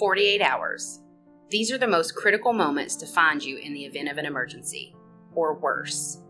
[0.00, 1.00] 48 hours.
[1.50, 4.96] These are the most critical moments to find you in the event of an emergency,
[5.34, 6.22] or worse.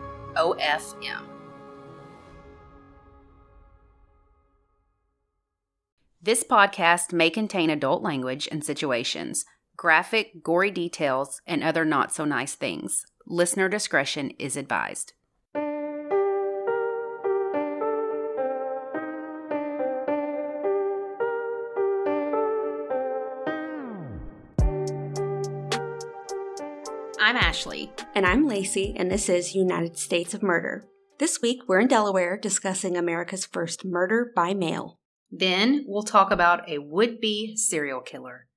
[6.21, 9.45] This podcast may contain adult language and situations,
[9.77, 13.05] graphic, gory details, and other not so nice things.
[13.25, 15.13] Listener discretion is advised.
[27.49, 27.91] Ashley.
[28.15, 30.85] And I'm Lacey, and this is United States of Murder.
[31.19, 34.99] This week, we're in Delaware discussing America's first murder by mail.
[35.31, 38.49] Then we'll talk about a would be serial killer.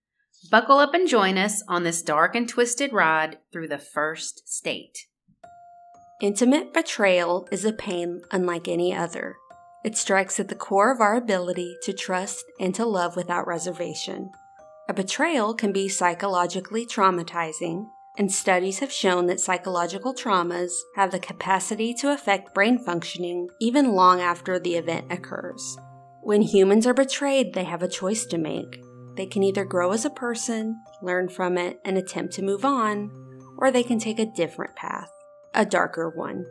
[0.51, 5.07] Buckle up and join us on this dark and twisted ride through the first state.
[6.21, 9.37] Intimate betrayal is a pain unlike any other.
[9.85, 14.31] It strikes at the core of our ability to trust and to love without reservation.
[14.89, 17.85] A betrayal can be psychologically traumatizing,
[18.17, 23.93] and studies have shown that psychological traumas have the capacity to affect brain functioning even
[23.93, 25.77] long after the event occurs.
[26.21, 28.83] When humans are betrayed, they have a choice to make.
[29.15, 33.11] They can either grow as a person, learn from it, and attempt to move on,
[33.57, 35.11] or they can take a different path,
[35.53, 36.45] a darker one.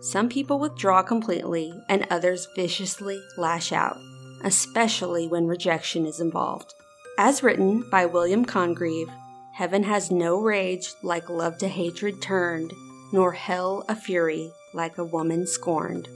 [0.00, 3.96] Some people withdraw completely, and others viciously lash out,
[4.44, 6.74] especially when rejection is involved.
[7.18, 9.12] As written by William Congreve,
[9.58, 12.72] Heaven has no rage like love to hatred turned,
[13.10, 16.06] nor hell a fury like a woman scorned.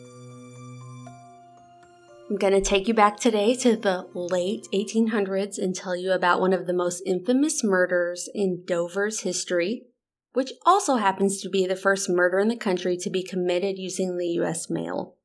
[2.31, 6.41] I'm going to take you back today to the late 1800s and tell you about
[6.41, 9.87] one of the most infamous murders in Dover's history,
[10.35, 14.19] which also happens to be the first murder in the country to be committed using
[14.19, 14.71] the U.S.
[14.71, 15.17] mail.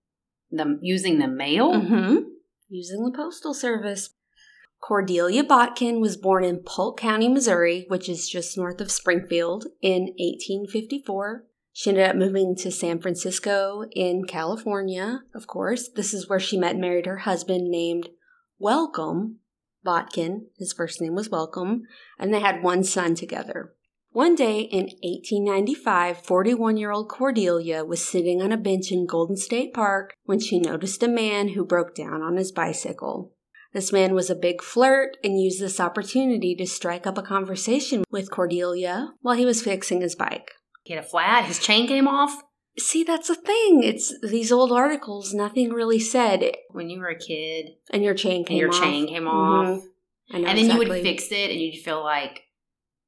[0.49, 1.71] The using the mail?
[1.71, 2.15] Mm-hmm.
[2.67, 4.09] Using the postal service.
[4.79, 10.13] Cordelia Botkin was born in Polk County, Missouri, which is just north of Springfield, in
[10.17, 11.45] 1854.
[11.73, 15.89] She ended up moving to San Francisco in California, of course.
[15.89, 18.09] This is where she met and married her husband named
[18.59, 19.39] Welcome
[19.83, 20.47] Botkin.
[20.57, 21.83] His first name was Welcome,
[22.17, 23.73] and they had one son together.
[24.11, 29.37] One day in 1895, 41 year old Cordelia was sitting on a bench in Golden
[29.37, 33.33] State Park when she noticed a man who broke down on his bicycle.
[33.73, 38.03] This man was a big flirt and used this opportunity to strike up a conversation
[38.09, 40.51] with Cordelia while he was fixing his bike.
[40.83, 42.41] He had a flat, his chain came off.
[42.79, 43.83] See, that's the thing.
[43.83, 46.51] It's these old articles, nothing really said.
[46.71, 48.81] When you were a kid And your chain came your off.
[48.81, 49.67] chain came off.
[49.67, 49.81] Mhm.
[50.31, 52.43] I know And then you would fix it and you'd feel like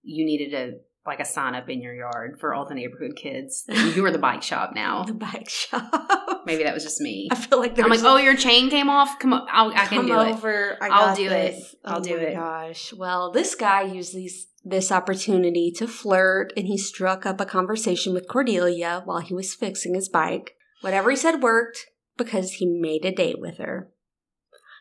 [0.01, 3.65] you needed a like a sign up in your yard for all the neighborhood kids.
[3.95, 5.03] You were the bike shop now.
[5.03, 6.43] the bike shop.
[6.45, 7.27] Maybe that was just me.
[7.31, 9.19] I feel like I'm like, oh, your chain came off.
[9.19, 10.29] Come on, I'll, I can come do it.
[10.29, 10.77] over.
[10.81, 11.55] I I'll got do it.
[11.83, 12.17] I'll do it.
[12.17, 12.33] oh do my it.
[12.35, 12.93] Gosh.
[12.93, 18.13] Well, this guy used these this opportunity to flirt, and he struck up a conversation
[18.13, 20.55] with Cordelia while he was fixing his bike.
[20.81, 23.89] Whatever he said worked because he made a date with her.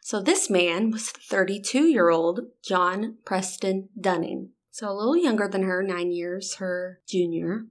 [0.02, 4.50] So this man was 32 year old John Preston Dunning.
[4.78, 7.64] So a little younger than her, nine years her junior.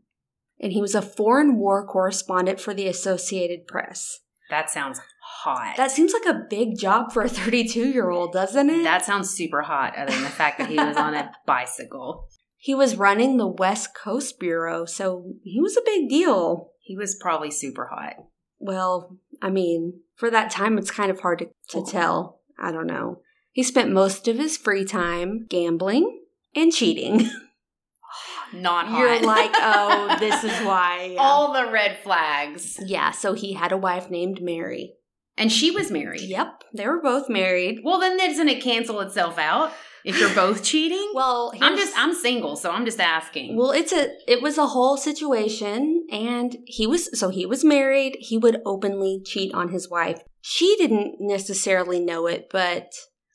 [0.59, 4.19] And he was a foreign war correspondent for the Associated Press.
[4.49, 5.77] That sounds hot.
[5.77, 8.83] That seems like a big job for a 32 year old, doesn't it?
[8.83, 9.97] that sounds super hot.
[9.97, 12.27] Other than the fact that he was on a bicycle.
[12.57, 16.71] He was running the West Coast Bureau, so he was a big deal.
[16.81, 18.15] He was probably super hot.
[18.59, 22.41] Well, I mean, for that time, it's kind of hard to, to tell.
[22.59, 23.21] I don't know.
[23.53, 26.23] He spent most of his free time gambling
[26.55, 27.29] and cheating.
[28.53, 28.99] Not hot.
[28.99, 31.11] You're like, oh, this is why.
[31.13, 31.19] Yeah.
[31.19, 32.79] all the red flags.
[32.85, 34.93] yeah, so he had a wife named Mary.
[35.37, 36.21] And she was married.
[36.21, 37.81] Yep, they were both married.
[37.83, 39.71] Well, then doesn't it cancel itself out
[40.03, 41.11] if you're both cheating?
[41.13, 43.55] Well, I'm just I'm single, so I'm just asking.
[43.55, 48.15] Well, it's a it was a whole situation and he was so he was married,
[48.19, 50.21] he would openly cheat on his wife.
[50.41, 52.93] She didn't necessarily know it, but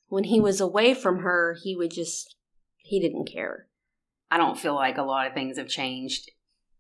[0.09, 2.35] when he was away from her, he would just
[2.83, 3.67] he didn't care.
[4.31, 6.31] I don't feel like a lot of things have changed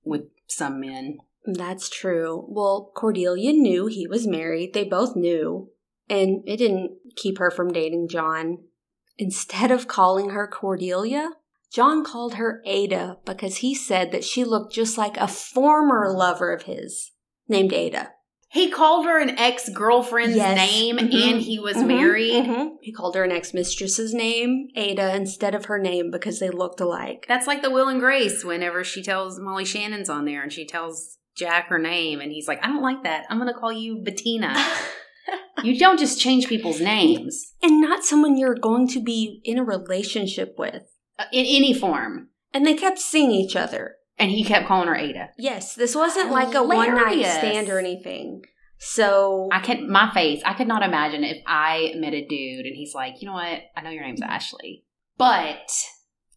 [0.05, 1.19] with some men.
[1.45, 2.45] That's true.
[2.49, 4.75] Well, Cordelia knew he was married.
[4.75, 5.71] They both knew,
[6.09, 8.59] and it didn't keep her from dating John.
[9.19, 11.33] Instead of calling her Cordelia,
[11.73, 16.53] John called her Ada because he said that she looked just like a former lover
[16.53, 17.13] of his
[17.49, 18.12] named Ada.
[18.53, 20.57] He called her an ex girlfriend's Yes.
[20.57, 21.31] name Mhm.
[21.33, 22.45] and he was Mhm, married.
[22.45, 22.73] mhm.
[22.83, 26.79] He called her an ex mistress's name, Ada, instead of her name because they looked
[26.81, 27.25] alike.
[27.27, 30.67] That's like the Will and Grace whenever she tells Molly Shannon's on there and she
[30.67, 33.25] tells Jack her name and he's like, I don't like that.
[33.31, 34.55] I'm going to call you Bettina.
[35.65, 39.65] you don't just change people's names and not someone you're going to be in a
[39.65, 40.83] relationship with.
[41.19, 42.29] uh, in any form.
[42.53, 43.97] And they kept seeing each other.
[44.19, 45.31] And he kept calling her Ada.
[45.39, 48.43] Yes, this wasn't like a one night stand or anything.
[48.79, 50.43] So I can my face.
[50.45, 53.61] I could not imagine if I met a dude and he's like, you know what?
[53.77, 54.85] I know your name's Ashley,
[55.17, 55.71] but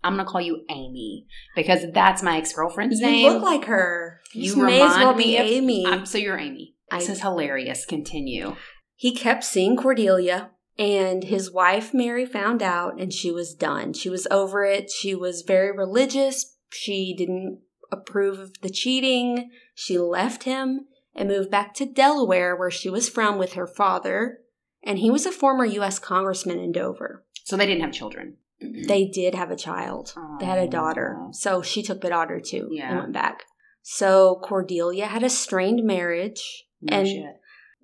[0.04, 1.26] I'm gonna call you Amy
[1.56, 3.26] because that's my ex girlfriend's name.
[3.26, 4.22] you look like her.
[4.34, 5.86] You You may as well remind be me of- Amy.
[5.88, 6.76] I'm- so you're Amy.
[6.92, 7.86] This I- is hilarious.
[7.86, 8.56] Continue.
[8.96, 13.92] he kept seeing Cordelia, and his wife Mary found out, and she was done.
[13.94, 14.90] She was over it.
[14.92, 16.55] She was very religious.
[16.76, 17.62] She didn't
[17.92, 19.50] approve of the cheating.
[19.74, 24.40] She left him and moved back to Delaware, where she was from, with her father.
[24.84, 25.98] And he was a former U.S.
[26.00, 27.26] congressman in Dover.
[27.44, 28.38] So they didn't have children.
[28.64, 28.84] Mm-hmm.
[28.88, 30.14] They did have a child.
[30.40, 31.18] They had a daughter.
[31.32, 32.90] So she took the daughter too Yeah.
[32.92, 33.44] and went back.
[33.82, 37.36] So Cordelia had a strained marriage No and shit.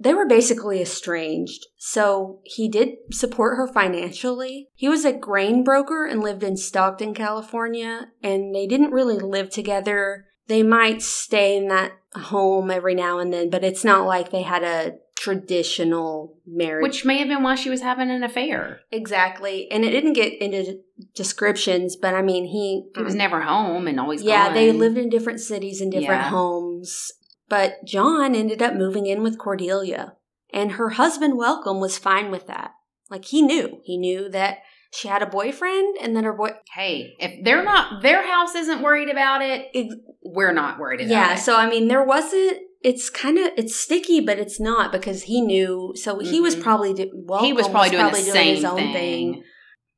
[0.02, 1.68] They were basically estranged.
[1.78, 4.70] So he did support her financially.
[4.74, 9.50] He was a grain broker and lived in Stockton, California, and they didn't really live
[9.50, 10.26] together.
[10.48, 14.42] They might stay in that home every now and then, but it's not like they
[14.42, 16.82] had a traditional marriage.
[16.84, 18.82] Which may have been why she was having an affair.
[18.92, 19.70] exactly.
[19.72, 20.80] And it didn't get into
[21.16, 24.54] descriptions, but I mean, he He was never home and always yeah, gone.
[24.56, 26.30] they lived in different cities and different Yeah.
[26.30, 27.12] homes.
[27.52, 30.14] But John ended up moving in with Cordelia,
[30.54, 32.72] and her husband, Welcome, was fine with that.
[33.10, 34.60] Like he knew, he knew that
[34.94, 36.52] she had a boyfriend, and that her boy.
[36.74, 39.68] Hey, if they're not, their house isn't worried about it.
[39.76, 41.40] Ex- We're not worried about yeah, it.
[41.40, 42.58] so I mean, there wasn't.
[42.84, 45.92] It's kind of it's sticky, but it's not because he knew.
[45.96, 46.64] So he was Mhm.
[46.64, 48.94] probably do, Welcome he was probably doing the same his own thing.
[48.94, 49.44] thing.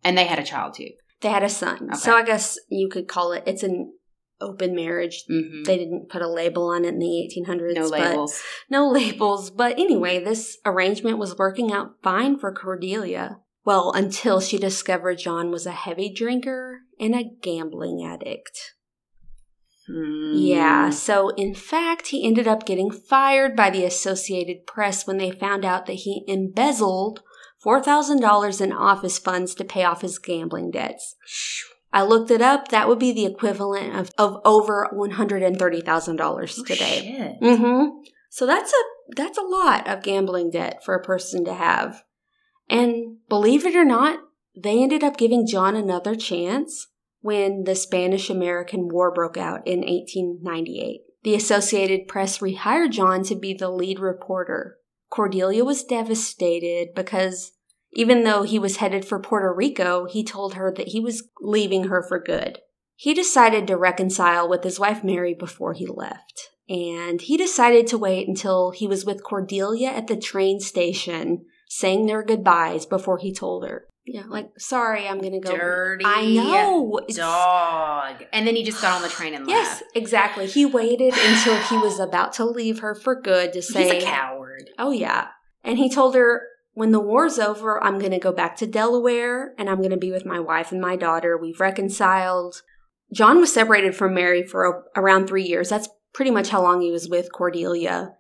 [0.03, 0.89] And they had a child too.
[1.21, 1.97] They had a son, Okay.
[1.97, 3.44] so I guess you could call it.
[3.45, 3.94] It's an
[4.43, 5.23] open marriage.
[5.29, 5.63] Mm-hmm.
[5.63, 7.75] They didn't put a label on it in the 1800s.
[7.75, 8.41] No labels.
[8.69, 9.49] no labels.
[9.49, 13.37] But anyway, this arrangement was working out fine for Cordelia.
[13.65, 18.73] Well, until she discovered John was a heavy drinker and a gambling addict.
[19.87, 20.33] Hmm.
[20.35, 25.31] Yeah, so in fact, he ended up getting fired by the Associated Press when they
[25.31, 27.21] found out that he embezzled
[27.65, 31.15] $4,000 in office funds to pay off his gambling debts.
[31.93, 32.69] I looked it up.
[32.69, 37.38] That would be the equivalent of, of over $130,000 Oh, today.
[37.41, 37.89] Mm-hmm.
[38.29, 38.83] So that's a
[39.15, 42.03] that's a lot of gambling debt for a person to have.
[42.67, 44.19] And believe it or not,
[44.57, 46.88] they ended up giving John another chance
[47.21, 51.01] when the Spanish American War broke out in 1898.
[51.23, 54.77] The Associated Press rehired John to be the lead reporter.
[55.09, 57.51] Cordelia was devastated because
[57.95, 61.85] even though he was headed for Puerto Rico, he told her that he was leaving
[61.85, 62.59] her for good.
[62.95, 66.50] He decided to reconcile with his wife Mary before he left.
[66.69, 72.05] And he decided to wait until he was with Cordelia at the train station saying
[72.05, 73.88] their goodbyes before he told her.
[74.05, 75.55] Yeah, like, sorry, I'm going to go.
[75.55, 76.97] Dirty I know.
[77.00, 78.25] It's- dog.
[78.33, 79.57] And then he just got on the train and left.
[79.57, 80.45] Yes, exactly.
[80.45, 84.05] He waited until he was about to leave her for good to say, He's a
[84.05, 84.69] coward.
[84.77, 85.29] Oh, yeah.
[85.63, 86.43] And he told her,
[86.74, 89.98] when the war's over, I'm going to go back to Delaware and I'm going to
[89.98, 91.38] be with my wife and my daughter.
[91.38, 92.62] We've reconciled.
[93.13, 95.70] John was separated from Mary for a, around three years.
[95.70, 98.15] That's pretty much how long he was with Cordelia.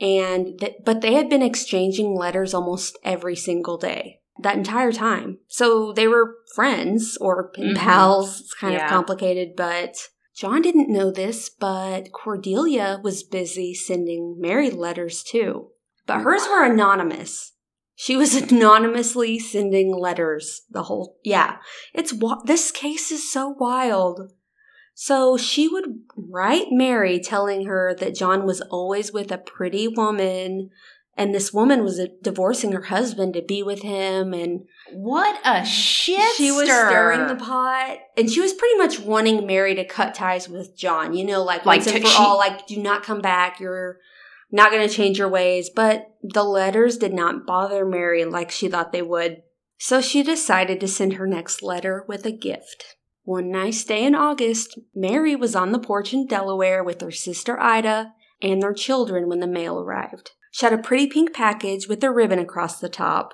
[0.00, 4.18] And th- but they had been exchanging letters almost every single day.
[4.38, 5.38] that entire time.
[5.46, 7.76] So they were friends or Mhm.
[7.76, 8.40] pals.
[8.40, 8.86] It's kind Yeah.
[8.86, 9.94] of complicated, but
[10.34, 15.68] John didn't know this, but Cordelia was busy sending Mary letters too.
[16.06, 17.52] But hers were anonymous.
[17.94, 21.56] She was anonymously sending letters the whole yeah.
[21.94, 24.32] It's this case is so wild.
[24.94, 30.70] So she would write Mary telling her that John was always with a pretty woman
[31.16, 35.64] and this woman was uh, divorcing her husband to be with him and What a
[35.64, 40.14] shit she was stirring the pot and she was pretty much wanting Mary to cut
[40.14, 43.02] ties with John, you know, like, Like once and for she- all, like do not
[43.02, 43.98] come back, you're
[44.52, 45.70] not going to change your ways.
[45.70, 49.42] But the letters did not bother Mary like she thought they would.
[49.78, 52.96] So she decided to send her next letter with a gift.
[53.24, 57.58] One nice day in August, Mary was on the porch in Delaware with her sister
[57.58, 60.32] Ida and their children when the mail arrived.
[60.50, 63.32] She had a pretty pink package with a ribbon across the top,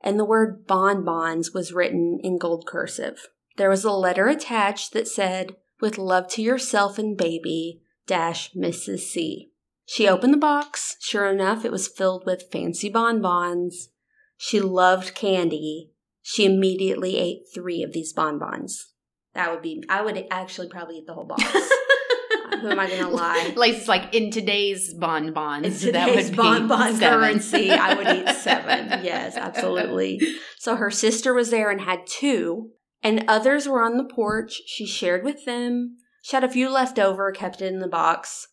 [0.00, 3.28] and the word bonbons was written in gold cursive.
[3.56, 9.00] There was a letter attached that said, With love to yourself and baby, dash Mrs.
[9.00, 9.50] C.
[9.86, 10.96] She opened the box.
[11.00, 13.90] Sure enough, it was filled with fancy bonbons.
[14.36, 15.90] She loved candy.
[16.22, 18.92] She immediately ate three of these bonbons.
[19.34, 21.42] That would be, I would actually probably eat the whole box.
[22.60, 23.52] Who am I going to lie?
[23.56, 25.84] Like it's like in today's bonbons.
[25.84, 27.20] In today's be bonbon seven.
[27.20, 29.04] currency, I would eat seven.
[29.04, 30.20] Yes, absolutely.
[30.58, 32.70] So her sister was there and had two,
[33.02, 34.62] and others were on the porch.
[34.66, 35.98] She shared with them.
[36.22, 38.48] She had a few left over, kept it in the box.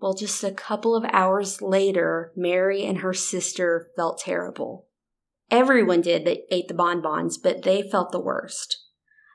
[0.00, 4.86] Well, just a couple of hours later, Mary and her sister felt terrible.
[5.50, 8.84] Everyone did that ate the bonbons, but they felt the worst.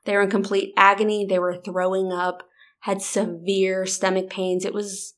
[0.05, 1.25] They were in complete agony.
[1.25, 2.43] They were throwing up,
[2.81, 4.63] had severe stomach pains.
[4.63, 5.15] It was,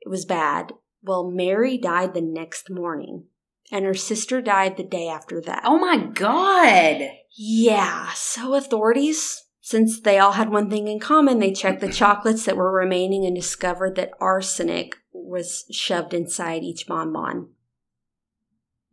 [0.00, 0.72] it was bad.
[1.02, 3.26] Well, Mary died the next morning,
[3.70, 5.62] and her sister died the day after that.
[5.64, 7.08] Oh my god.
[7.34, 12.44] Yeah, so authorities, since they all had one thing in common, they checked the chocolates
[12.44, 17.50] that were remaining and discovered that arsenic was shoved inside each bonbon.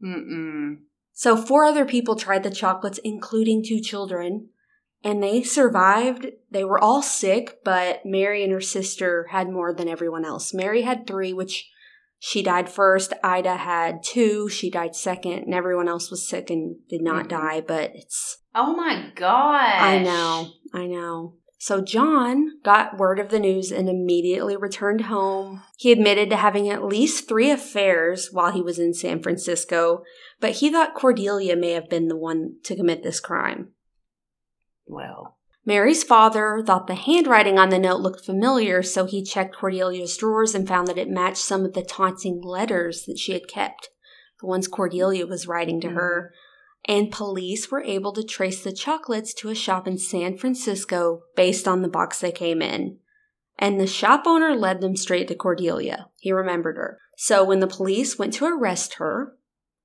[0.02, 0.76] Mm-mm.
[1.12, 4.50] So, four other people tried the chocolates, including two children,
[5.04, 6.28] and they survived.
[6.52, 10.54] They were all sick, but Mary and her sister had more than everyone else.
[10.54, 11.68] Mary had three, which
[12.20, 13.14] she died first.
[13.24, 17.30] Ida had two, she died second, and everyone else was sick and did not Mhm.
[17.30, 19.62] die, but it's Oh my god.
[19.62, 21.36] I know, I know.
[21.62, 25.62] So John got word of the news and immediately returned home.
[25.78, 30.04] He admitted to having at least three affairs while he was in San Francisco,
[30.40, 33.74] but he thought Cordelia may have been the one to commit this crime.
[34.88, 35.36] Well.
[35.66, 40.56] Mary's father thought the handwriting on the note looked familiar, so he checked Cordelia's drawers
[40.56, 43.90] and found that it matched some of the taunting letters that she had kept,
[44.40, 46.32] the ones Cordelia was writing to her.
[46.32, 46.38] Mm.
[46.90, 51.68] And police were able to trace the chocolates to a shop in San Francisco based
[51.68, 52.98] on the box they came in.
[53.60, 56.08] And the shop owner led them straight to Cordelia.
[56.18, 56.98] He remembered her.
[57.16, 59.34] So when the police went to arrest her,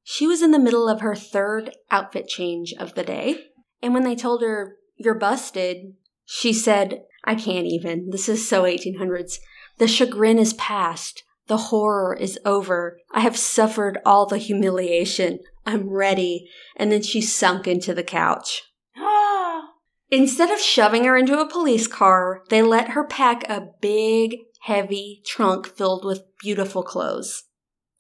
[0.03, 3.49] she was in the middle of her third outfit change of the day.
[3.83, 8.09] And when they told her, You're busted, she said, I can't even.
[8.13, 9.41] This is so 1800s.
[9.77, 11.23] The chagrin is past.
[11.49, 12.99] The horror is over.
[13.13, 15.41] I have suffered all the humiliation.
[15.67, 16.49] I'm ready.
[16.77, 18.63] And then she sunk into the couch.
[20.11, 25.23] Instead of shoving her into a police car, they let her pack a big, heavy
[25.27, 27.45] trunk filled with beautiful clothes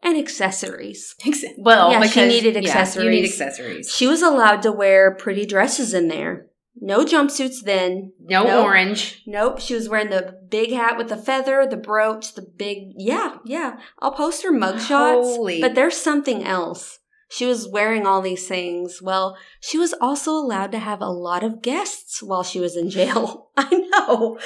[0.02, 1.14] and accessories.
[1.58, 3.30] well, Yeah, she needed yeah, you need accessories.
[3.40, 3.90] accessories.
[3.94, 6.46] She was allowed to wear pretty dresses in there.
[6.80, 8.12] No jumpsuits then.
[8.20, 8.64] No Nope.
[8.66, 9.22] orange.
[9.26, 12.78] Nope, she was wearing the big hat with the feather, the brooch, the big.
[12.96, 13.76] Yeah, yeah.
[14.00, 15.36] I'll post her mugshots.
[15.36, 16.98] Holy- But there's something else.
[17.34, 19.02] She was wearing all these things.
[19.02, 22.90] Well, she was also allowed to have a lot of guests while she was in
[22.90, 23.48] jail.
[23.56, 24.38] I know.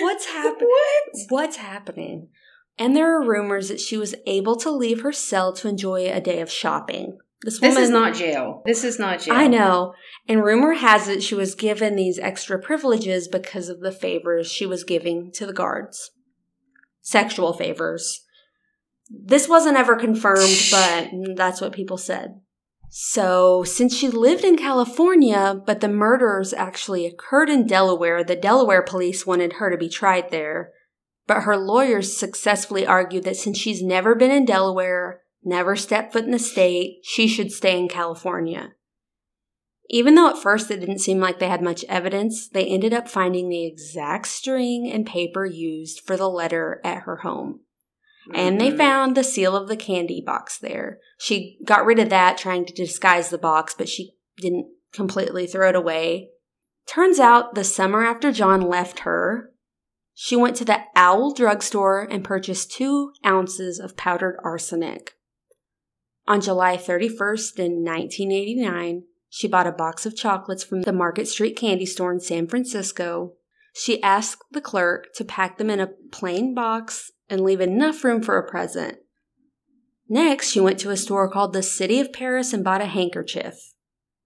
[0.00, 0.68] What's happening?
[0.68, 1.26] What?
[1.28, 2.30] What's happening?
[2.76, 6.20] And there are rumors that she was able to leave her cell to enjoy a
[6.20, 7.18] day of shopping.
[7.42, 8.62] This This woman is not jail.
[8.66, 9.34] This is not jail.
[9.36, 9.94] I know.
[10.26, 14.66] And rumor has it she was given these extra privileges because of the favors she
[14.66, 16.10] was giving to the guards.
[17.02, 18.24] Sexual favors.
[19.14, 22.40] This wasn't ever confirmed, but that's what people said.
[22.88, 28.82] So, since she lived in California, but the murders actually occurred in Delaware, the Delaware
[28.82, 30.72] police wanted her to be tried there.
[31.26, 36.24] But her lawyers successfully argued that since she's never been in Delaware, never stepped foot
[36.24, 38.72] in the state, she should stay in California.
[39.88, 43.08] Even though at first it didn't seem like they had much evidence, they ended up
[43.08, 47.60] finding the exact string and paper used for the letter at her home.
[48.32, 48.76] And they Mhm.
[48.76, 51.00] found the seal of the candy box there.
[51.18, 55.70] She got rid of that trying to disguise the box, but she didn't completely throw
[55.70, 56.30] it away.
[56.86, 59.52] Turns out the summer after John left her,
[60.14, 65.16] she went to the Owl drugstore and purchased two ounces of powdered arsenic.
[66.26, 71.56] On July 31st in 1989, she bought a box of chocolates from the Market Street
[71.56, 73.34] candy store in San Francisco.
[73.74, 78.22] She asked the clerk to pack them in a plain box and leave enough room
[78.22, 78.98] for a present.
[80.08, 83.72] Next, she went to a store called the City of Paris and bought a handkerchief.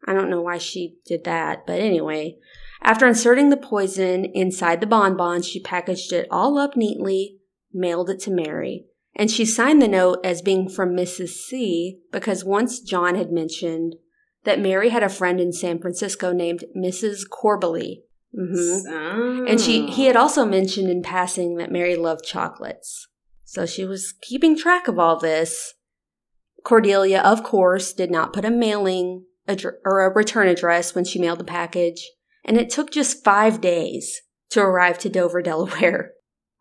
[0.05, 2.37] I don't know why she did that, but anyway.
[2.83, 7.39] After inserting the poison inside the bonbon, she packaged it all up neatly,
[7.73, 8.87] mailed it to Mary.
[9.15, 11.31] And she signed the note as being from Mrs.
[11.31, 13.95] C because once John had mentioned
[14.45, 17.23] that Mary had a friend in San Francisco named Mrs.
[17.29, 18.03] Corbally.
[18.35, 18.89] Mm-hmm.
[18.93, 19.45] Oh.
[19.47, 23.09] And she he had also mentioned in passing that Mary loved chocolates.
[23.45, 25.75] So she was keeping track of all this.
[26.65, 31.21] Cordelia, of course, did not put a mailing addr- or a return address when she
[31.21, 32.11] mailed the package,
[32.45, 36.13] and it took just five days to arrive to Dover, Delaware.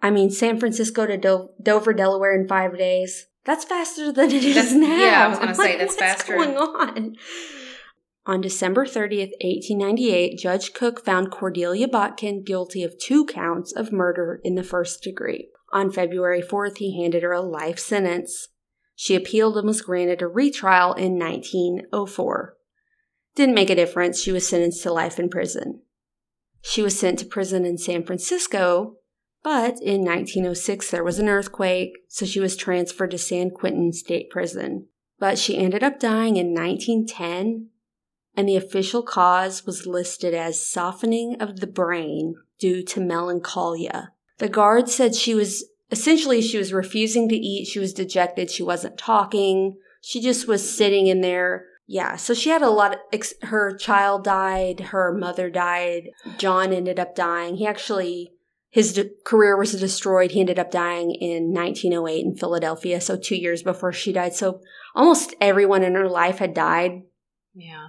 [0.02, 3.26] I mean, San Francisco to Do- Dover, Delaware in five days.
[3.46, 4.96] That's faster than it is That's- now.
[4.98, 6.36] yeah, I was gonna I'm say, like, that's what's faster.
[6.36, 7.16] going on?
[8.28, 14.42] On December 30th, 1898, Judge Cook found Cordelia Botkin guilty of two counts of murder
[14.44, 15.50] in the first degree.
[15.72, 18.48] On February 4th, he handed her a life sentence.
[18.96, 22.56] She appealed and was granted a retrial in 1904.
[23.36, 24.20] Didn't make a difference.
[24.20, 25.82] She was sentenced to life in prison.
[26.62, 28.96] She was sent to prison in San Francisco,
[29.44, 34.32] but in 1906 there was an earthquake, so she was transferred to San Quentin State
[34.32, 34.88] Prison.
[35.20, 37.70] But she ended up dying in 1910,
[38.36, 44.12] and the official cause was listed as softening of the brain due to melancholia.
[44.38, 48.64] The guard said she was essentially she was refusing to eat, she was dejected, she
[48.64, 51.66] wasn't talking, she just was sitting in there.
[51.88, 56.74] Yeah, so she had a lot of ex- her child died, her mother died, John
[56.74, 57.58] ended up dying.
[57.58, 58.32] He actually
[58.70, 60.32] his de- career was destroyed.
[60.32, 64.34] He ended up dying in 1908 in Philadelphia, so 2 years before she died.
[64.34, 64.60] So
[64.94, 67.04] almost everyone in her life had died,
[67.54, 67.88] yeah.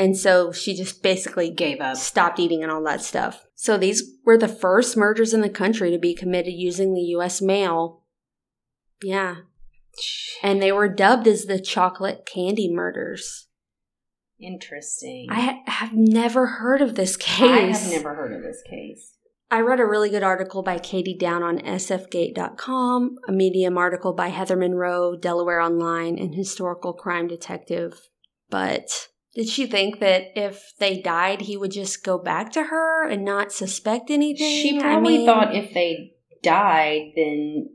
[0.00, 1.94] And so she just basically Gave up.
[1.98, 3.44] stopped eating and all that stuff.
[3.54, 7.42] So these were the first murders in the country to be committed using the US
[7.42, 8.02] mail.
[9.02, 9.36] Yeah.
[10.42, 13.48] And they were dubbed as the chocolate candy murders.
[14.40, 15.26] Interesting.
[15.30, 17.42] I ha- have never heard of this case.
[17.42, 19.18] I have never heard of this case.
[19.50, 24.28] I read a really good article by Katie Dowd on sfgate.com, a Medium article by
[24.28, 28.00] Heather Monroe, Delaware Online, and historical crime detective.
[28.48, 33.08] But did she think that if they died, he would just go back to her
[33.08, 34.62] and not suspect anything?
[34.62, 36.12] She I probably mean- thought if they
[36.42, 37.68] died, then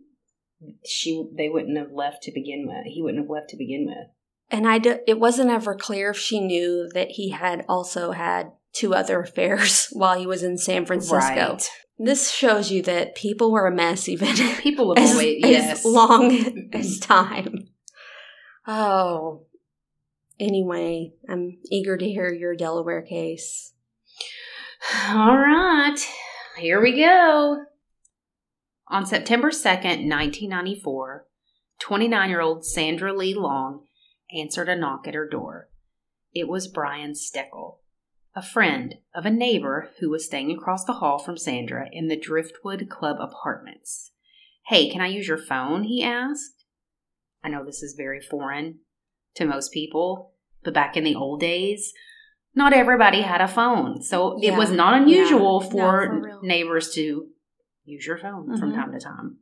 [0.86, 2.86] she they wouldn't have left to begin with.
[2.92, 4.08] He wouldn't have left to begin with.
[4.52, 8.52] And I d- it wasn't ever clear if she knew that he had also had
[8.74, 11.18] two other affairs while he was in San Francisco.
[11.18, 11.70] Right.
[11.98, 16.70] This shows you that people were a mess even People have as, always as long
[16.74, 17.70] as time.
[18.68, 19.46] Oh.
[20.40, 23.74] Anyway, I'm eager to hear your Delaware case.
[25.08, 25.98] All right,
[26.58, 27.64] here we go.
[28.90, 31.26] On September 2nd, 1994,
[31.80, 33.86] 29 year old Sandra Lee Long
[34.38, 35.70] answered a knock at her door.
[36.34, 37.78] It was Brian Steckel,
[38.36, 42.20] a friend of a neighbor who was staying across the hall from Sandra in the
[42.20, 44.12] Driftwood Club apartments.
[44.68, 45.84] Hey, can I use your phone?
[45.84, 46.66] he asked.
[47.44, 48.80] I know this is very foreign
[49.36, 51.94] to most people, but back in the old days,
[52.54, 54.02] not everybody had a phone.
[54.02, 55.68] So it was not unusual Yeah.
[55.68, 57.28] No, for, for neighbors to
[57.84, 58.76] use your phone from Mhm.
[58.76, 59.38] time to time.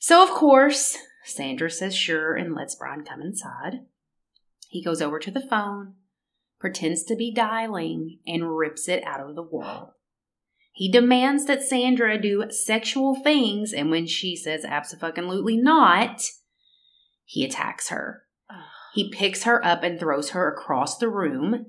[0.00, 3.86] So, of course, Sandra says sure and lets Brian come inside.
[4.68, 5.94] He goes over to the phone,
[6.58, 9.94] pretends to be dialing, and rips it out of the wall.
[10.72, 16.22] He demands that Sandra do sexual things, and when she says absolutely not,
[17.24, 18.25] he attacks her.
[18.96, 21.66] He picks her up and throws her across the room.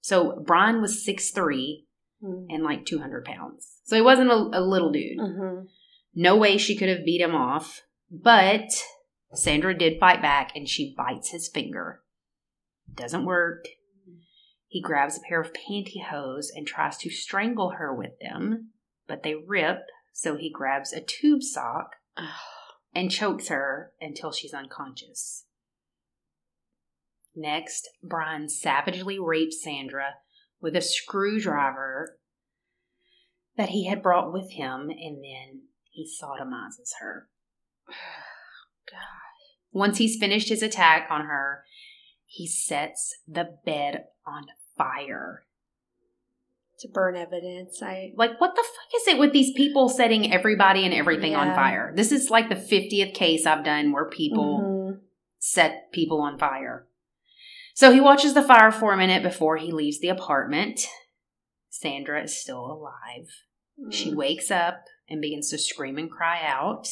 [0.00, 1.84] So Brian was 6'3
[2.20, 3.76] and like 200 pounds.
[3.84, 5.20] So he wasn't a, a little dude.
[5.20, 5.66] Mm-hmm.
[6.16, 7.82] No way she could have beat him off.
[8.10, 8.68] But
[9.32, 12.00] Sandra did fight back and she bites his finger.
[12.92, 13.66] Doesn't work.
[14.66, 18.72] He grabs a pair of pantyhose and tries to strangle her with them,
[19.06, 21.92] but they rip, so he grabs a tube sock
[22.92, 25.44] and chokes her until she's unconscious.
[27.34, 30.14] Next, Brian savagely rapes Sandra
[30.60, 32.18] with a screwdriver
[33.56, 37.28] that he had brought with him, and then he sodomizes her.
[39.72, 41.64] Once he's finished his attack on her,
[42.26, 44.44] he sets the bed on
[44.76, 45.44] fire.
[46.80, 47.80] To burn evidence.
[47.82, 51.54] I Like, what the fuck is it with these people setting everybody and everything on
[51.54, 51.92] fire?
[51.94, 55.00] This is like the 50th case I've done where people Mhm.
[55.38, 56.86] set people on fire.
[57.74, 60.86] So he watches the fire for a minute before he leaves the apartment.
[61.70, 63.30] Sandra is still alive.
[63.90, 64.16] She Mm.
[64.16, 66.86] wakes up and begins to scream and cry out.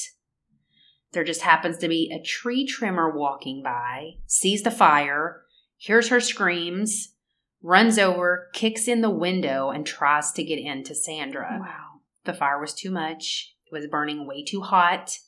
[1.13, 5.43] There just happens to be a tree trimmer walking by, sees the fire,
[5.77, 7.15] hears her screams,
[7.63, 11.59] runs over, kicks in the window, and tries to get into Sandra.
[11.61, 12.01] Wow.
[12.25, 13.55] The fire was too much.
[13.67, 15.19] It was burning way too hot.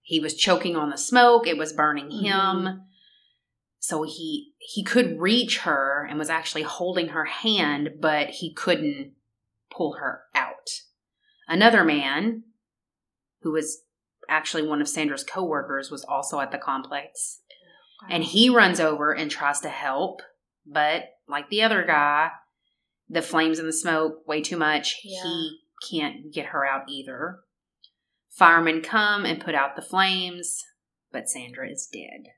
[0.00, 1.46] He was choking on the smoke.
[1.46, 2.82] It was burning him.
[3.78, 9.12] So he he could reach her and was actually holding her hand, but he couldn't
[9.70, 10.70] pull her out.
[11.48, 12.44] Another man
[13.42, 13.82] who was
[14.28, 17.40] actually one of Sandra's coworkers was also at the complex
[18.08, 20.22] and he runs over and tries to help,
[20.66, 22.30] but like the other guy,
[23.08, 24.96] the flames and the smoke way too much.
[25.04, 25.22] Yeah.
[25.22, 25.58] He
[25.90, 27.40] can't get her out either.
[28.30, 30.64] Firemen come and put out the flames,
[31.10, 32.32] but Sandra is dead.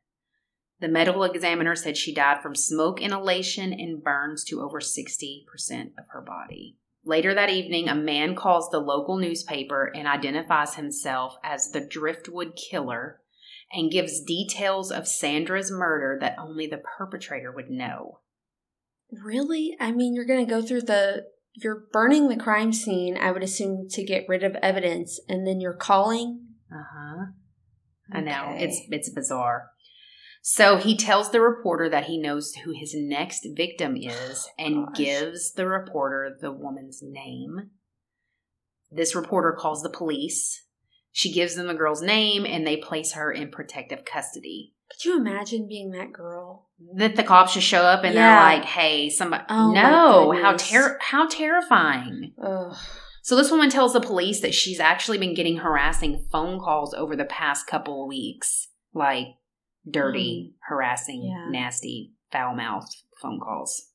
[0.84, 5.46] The medical examiner said she died from smoke inhalation and burns to over 60%
[5.96, 6.76] of her body.
[7.06, 12.54] Later that evening, a man calls the local newspaper and identifies himself as the Driftwood
[12.54, 13.22] Killer
[13.72, 18.20] and gives details of Sandra's murder that only the perpetrator would know.
[19.10, 19.74] Really?
[19.80, 21.24] I mean, you're going to go through the.
[21.54, 25.62] You're burning the crime scene, I would assume, to get rid of evidence, and then
[25.62, 26.42] you're calling?
[26.70, 27.24] Uh huh.
[28.12, 29.70] I know it's it's bizarre.
[30.46, 34.96] So he tells the reporter that he knows who his next victim is and Gosh.
[34.98, 37.70] gives the reporter the woman's name.
[38.92, 40.66] This reporter calls the police.
[41.12, 44.74] She gives them the girl's name and they place her in protective custody.
[44.90, 46.68] Could you imagine being that girl?
[46.96, 48.28] That the cops just show up and Yeah.
[48.50, 52.76] they're like, "Hey, somebody Oh, No, how ter- how terrifying." Ugh.
[53.22, 57.16] So this woman tells the police that she's actually been getting harassing phone calls over
[57.16, 59.28] the past couple of weeks, like
[59.88, 60.74] dirty, mm-hmm.
[60.74, 61.48] harassing, Yeah.
[61.50, 63.90] nasty, foul-mouthed phone calls.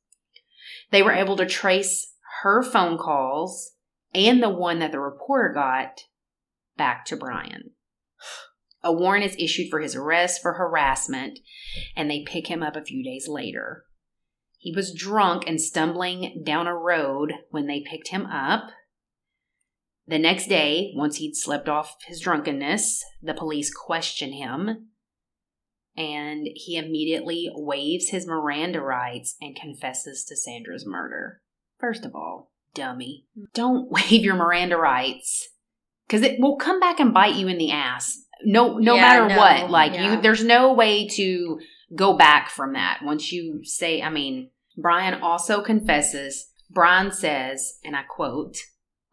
[0.92, 3.74] They were able to trace her phone calls
[4.14, 6.02] and the one that the reporter got
[6.78, 7.72] back to Brian.
[8.82, 11.40] A warrant is issued for his arrest for harassment,
[11.96, 13.84] and they pick him up a few days later.
[14.58, 18.70] He was drunk and stumbling down a road when they picked him up.
[20.08, 24.89] The next day, once he'd slept off his drunkenness, the police question him,
[25.98, 31.42] and he immediately waives his Miranda rights and confesses to Sandra's murder.
[31.80, 35.50] First of all, dummy, don't waive your Miranda rights
[36.08, 38.24] because it will come back and bite you in the ass.
[38.44, 39.70] No, no Yeah, matter no, what.
[39.70, 40.16] Like yeah.
[40.16, 41.60] you, there's no way to
[41.96, 43.00] go back from that.
[43.04, 46.48] Once you say, I mean, Brian also confesses.
[46.70, 48.58] Brian says, and I quote,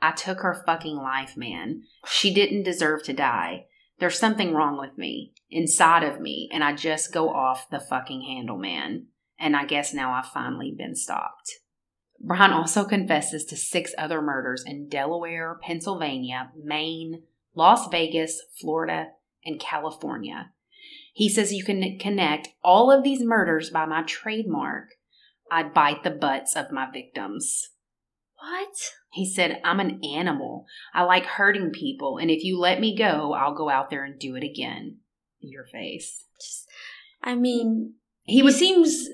[0.00, 1.82] I took her fucking life, man.
[2.06, 3.66] She didn't deserve to die.
[3.98, 8.22] There's something wrong with me, inside of me, and I just go off the fucking
[8.22, 9.06] handle, man.
[9.38, 11.52] And I guess now I've finally been stopped.
[12.18, 17.22] Brian also confesses to six other murders in Delaware, Pennsylvania, Maine,
[17.54, 19.08] Las Vegas, Florida,
[19.44, 20.50] and California.
[21.12, 24.88] He says you can connect all of these murders by my trademark.
[25.50, 27.70] I bite the butts of my victims.
[28.38, 28.74] What?
[29.10, 30.66] He said, I'm an animal.
[30.92, 34.18] I like hurting people, and if you let me go, I'll go out there and
[34.18, 34.98] do it again.
[35.48, 36.24] Your face.
[36.40, 36.68] Just,
[37.22, 37.92] I mean, mm.
[38.24, 39.08] He he would seems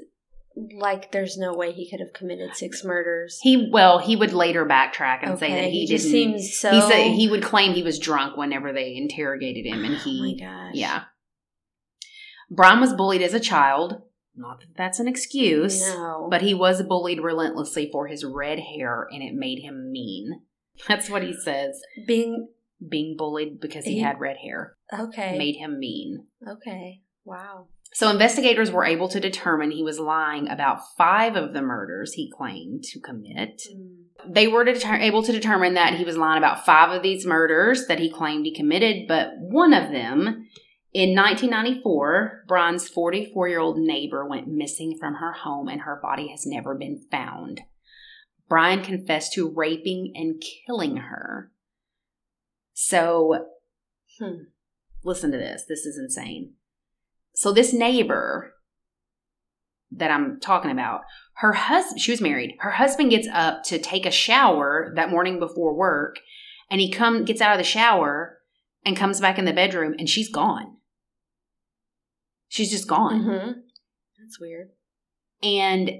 [0.74, 3.38] like there's no way he could have committed six murders.
[3.42, 6.70] he well, he would later backtrack and say that he, he just seems so.
[6.70, 10.28] he said he would claim he was drunk whenever they interrogated him and Oh my
[10.28, 10.70] he gosh.
[10.74, 11.02] yeah.
[12.50, 14.02] Brian was bullied as a child.
[14.36, 15.80] Not that that's an excuse.
[15.80, 16.28] No.
[16.30, 20.42] But he was bullied relentlessly for his red hair and it made him mean.
[20.88, 21.80] That's what he says.
[22.06, 22.48] being
[22.86, 25.36] Being bullied because he He- had red hair okay.
[25.38, 26.26] made him mean.
[26.46, 27.00] Okay.
[27.24, 27.68] Wow.
[27.94, 32.32] So investigators were able to determine he was lying about five of the murders he
[32.34, 33.62] claimed to commit.
[34.26, 37.86] They were deter- able to determine that he was lying about five of these murders
[37.88, 40.48] that he claimed he committed, but one of them,
[40.94, 46.28] in 1994, Brian's 44 year old neighbor went missing from her home and her body
[46.28, 47.60] has never been found.
[48.48, 51.50] Brian confessed to raping and killing her.
[52.72, 53.48] So,
[54.18, 54.44] Hmm.
[55.04, 55.64] Listen to this.
[55.68, 56.54] This is insane.
[57.34, 58.54] So, this neighbor
[59.90, 61.02] that I'm talking about,
[61.34, 62.56] her husband, she was married.
[62.60, 66.16] Her husband gets up to take a shower that morning before work,
[66.70, 68.38] and he come gets out of the shower
[68.84, 70.76] and comes back in the bedroom, and she's gone.
[72.48, 73.22] She's just gone.
[73.22, 73.50] Mm-hmm.
[74.18, 74.68] That's weird.
[75.42, 75.90] And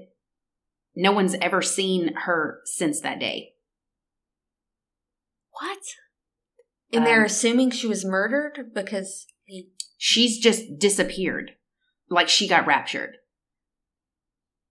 [0.95, 3.53] no one's ever seen her since that day.
[5.59, 5.79] What?
[6.93, 9.69] And they're Um, assuming she was murdered because he.
[9.97, 11.51] She's just disappeared.
[12.09, 13.17] Like she got raptured.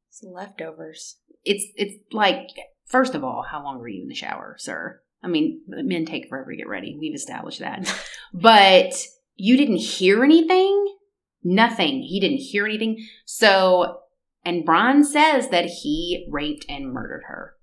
[0.08, 1.16] It's leftovers.
[1.44, 2.48] It's it's like
[2.86, 5.00] first of all, how long were you in the shower, sir?
[5.22, 6.96] I mean, men take forever to get ready.
[6.98, 7.92] We've established that.
[8.34, 8.92] but
[9.36, 10.96] you didn't hear anything?
[11.42, 12.02] Nothing.
[12.02, 13.04] He didn't hear anything.
[13.24, 14.00] So,
[14.44, 17.54] and Brian says that he raped and murdered her.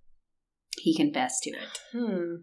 [0.78, 1.80] He confessed to it.
[1.92, 2.36] Hmm.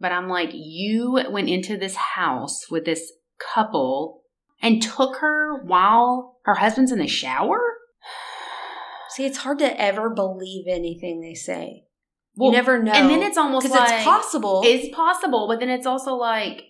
[0.00, 4.22] But I'm like, you went into this house with this couple
[4.62, 7.60] and took her while her husband's in the shower?
[9.10, 11.84] See, it's hard to ever believe anything they say.
[12.36, 12.92] Well, you never know.
[12.92, 14.62] And then it's almost because like it's possible.
[14.64, 16.62] It's possible, but then it's also like,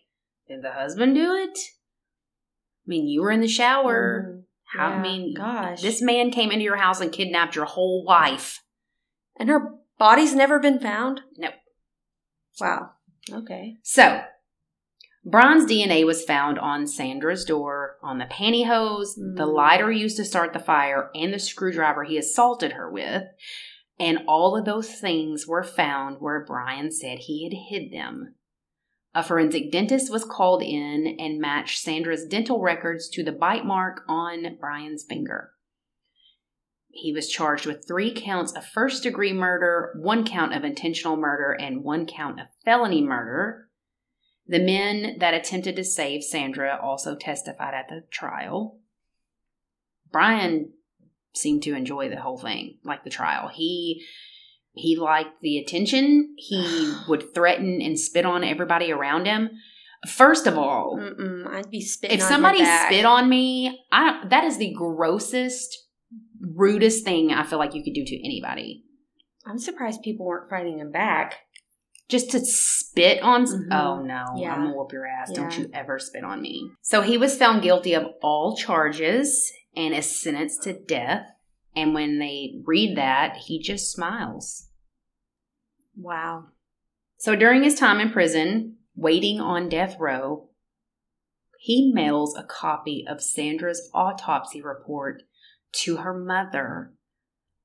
[0.49, 1.57] did the husband do it?
[1.57, 4.25] I mean, you were in the shower.
[4.27, 4.43] Mhm.
[4.64, 4.87] How?
[4.87, 5.83] I mean, gosh.
[5.83, 8.62] this man came into your house and kidnapped your whole wife.
[9.38, 11.23] and her body's never been found.
[11.38, 11.55] Nope.
[12.61, 12.90] Wow.
[13.33, 13.77] Okay.
[13.83, 14.23] So,
[15.25, 19.55] Brian's DNA was found on Sandra's door, on the pantyhose, the Mm.
[19.55, 23.25] lighter used to start the fire, and the screwdriver he assaulted her with.
[23.99, 28.37] And all of those things were found where Brian said he had hid them.
[29.14, 34.03] A forensic dentist was called in and matched Sandra's dental records to the bite mark
[34.09, 35.53] on Brian's finger.
[36.92, 41.53] He was charged with three counts of first degree murder, one count of intentional murder,
[41.53, 43.68] and one count of felony murder.
[44.46, 48.81] The men that attempted to save Sandra also testified at the trial.
[50.11, 50.72] Brian
[51.35, 53.48] seemed to enjoy the whole thing, like the trial.
[53.48, 54.05] He
[54.72, 56.35] he liked the attention.
[56.37, 59.50] He would threaten and spit on everybody around him.
[60.09, 62.18] First of all, Mm-mm, I'd be spitting.
[62.18, 65.76] if on somebody spit on me, I that is the grossest,
[66.40, 68.85] rudest thing I feel like you could do to anybody.
[69.46, 71.37] I'm surprised people weren't fighting him back.
[72.09, 73.44] Just to spit on.
[73.46, 73.68] Mhm.
[73.72, 74.55] Oh no, Yeah.
[74.55, 75.31] I'm gonna whoop your ass!
[75.33, 76.70] Don't you ever spit on me.
[76.83, 81.26] So he was found guilty of all charges and is sentenced to death.
[81.76, 84.68] And when they read that, he just smiles.
[85.96, 86.46] Wow.
[87.16, 90.48] So during his time in prison, waiting on death row,
[91.59, 95.22] he mails a copy of Sandra's autopsy report
[95.72, 96.92] to her mother,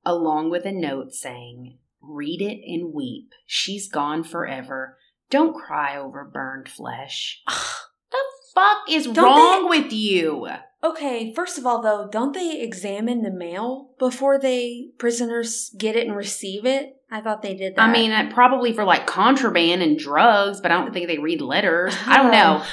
[0.04, 3.32] along with a note saying, Read it and weep.
[3.46, 4.96] She's gone forever.
[5.30, 7.42] Don't cry over burned flesh.
[7.46, 8.18] the
[8.54, 10.48] fuck is Don't wrong with you?
[10.84, 16.06] Okay, first of all, though, don't they examine the mail before they prisoners get it
[16.06, 16.96] and receive it?
[17.10, 17.82] I thought they did that.
[17.82, 21.96] I mean, probably for like contraband and drugs, but I don't think they read letters.
[22.06, 22.64] I don't know.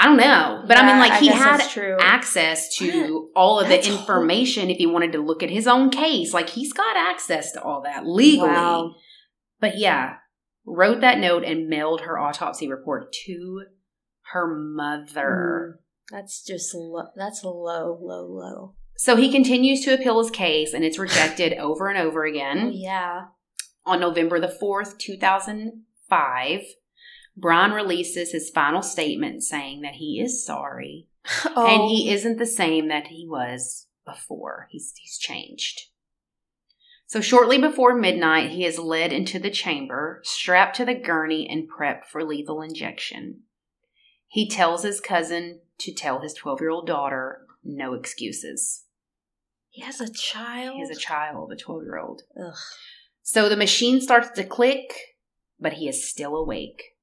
[0.00, 0.64] I don't know.
[0.66, 1.60] But I mean, Yeah, like, he had
[2.00, 5.66] access to all of the That's hor- information if he wanted to look at his
[5.66, 6.32] own case.
[6.32, 8.48] Like he's got access to all that legally.
[8.48, 8.94] Wow.
[9.60, 10.14] But yeah,
[10.64, 13.64] wrote that note and mailed her autopsy report to
[14.32, 15.76] her mother.
[15.76, 18.74] Mm, that's just lo- that's low, low, low.
[18.96, 22.68] So he continues to appeal his case and it's rejected over and over again.
[22.68, 23.20] Oh yeah.
[23.84, 26.60] On November the 4th, 2005,
[27.36, 31.08] Brian releases his final statement saying that he is sorry
[31.44, 32.14] Oh, and he oh.
[32.14, 34.68] isn't the same that he was before.
[34.70, 35.82] He's he's changed.
[37.06, 41.68] So shortly before midnight, he is led into the chamber, strapped to the gurney, and
[41.68, 43.40] prepped for lethal injection.
[44.28, 48.84] He tells his cousin to tell his 12 year old daughter no excuses.
[49.68, 50.74] he has a child.
[50.74, 52.22] He has a child, a 12 year old.
[52.40, 52.54] Ugh.
[53.22, 54.92] So the machine starts to click,
[55.58, 56.96] but he is still awake.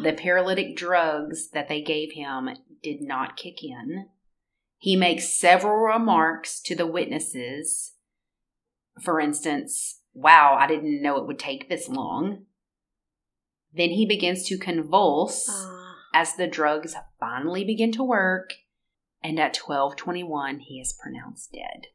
[0.00, 2.48] The paralytic drugs that they gave him
[2.82, 4.06] did not kick in.
[4.78, 7.92] He makes several remarks to the witnesses.
[9.00, 12.46] For instance, wow, I didn't know it would take this long.
[13.72, 15.94] Then he begins to convulse Ah.
[16.12, 18.54] as the drugs finally begin to work,
[19.22, 21.86] and at 1221 he is pronounced dead.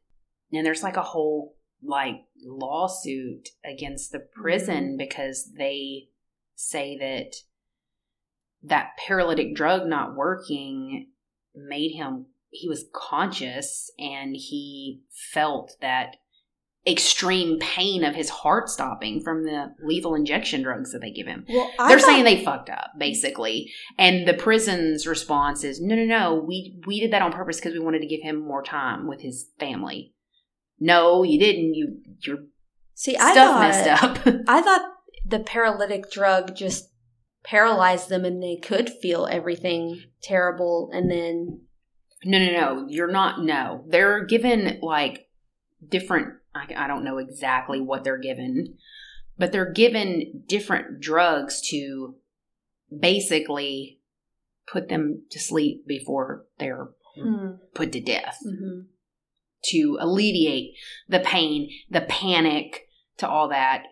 [0.50, 6.08] And there's like a whole like lawsuit against the prison because they
[6.56, 7.36] say that
[8.62, 11.08] that paralytic drug not working
[11.54, 16.16] made him he was conscious and he felt that
[16.86, 21.44] extreme pain of his heart stopping from the lethal injection drugs that they give him.
[21.48, 23.70] well, They're thought- saying they fucked up, basically.
[23.98, 27.74] And the prison's response is, no, no, no, we we did that on purpose because
[27.74, 30.14] we wanted to give him more time with his family.
[30.80, 31.74] No, you didn't.
[31.74, 32.38] You your
[32.94, 33.16] see.
[33.16, 34.40] I stuff thought messed up.
[34.48, 34.82] I thought
[35.26, 36.88] the paralytic drug just
[37.44, 41.60] paralyzed them and they could feel everything terrible and then
[42.24, 42.86] No, no, no.
[42.88, 43.42] You're not.
[43.42, 45.28] No, they're given like
[45.86, 46.34] different.
[46.54, 48.74] I, I don't know exactly what they're given,
[49.38, 52.16] but they're given different drugs to
[52.96, 54.00] basically
[54.70, 57.54] put them to sleep before they're Hmm.
[57.74, 58.82] put to death hmm
[59.64, 60.74] to alleviate
[61.08, 63.82] the pain, the panic, to all that.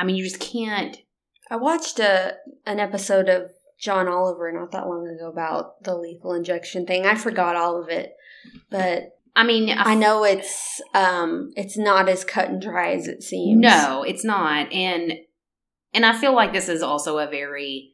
[0.00, 0.96] I mean, you just can't.
[1.52, 6.32] I watched a an episode of John Oliver not that long ago about the lethal
[6.32, 7.04] injection thing.
[7.04, 8.14] I forgot all of it,
[8.70, 13.22] but I mean, I know it's um it's not as cut and dry as it
[13.22, 13.60] seems.
[13.60, 14.72] No, it's not.
[14.72, 15.12] And
[15.92, 17.90] and I feel like this is also a very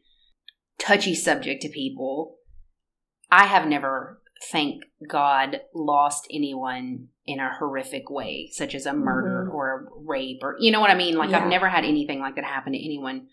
[0.79, 2.37] touchy subject to people.
[3.29, 9.49] I have never, thank God, lost anyone in a horrific way, such as a murder
[9.51, 9.55] Mhm.
[9.55, 11.16] or a rape or you know what I mean?
[11.16, 11.40] Like Yeah.
[11.40, 13.27] I've never had anything like that happen to anyone